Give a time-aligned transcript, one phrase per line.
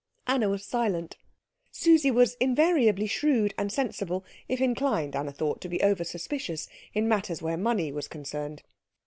[0.25, 1.15] Anna was silent.
[1.71, 7.07] Susie was invariably shrewd and sensible, if inclined, Anna thought, to be over suspicious, in
[7.07, 8.63] matters where money was concerned.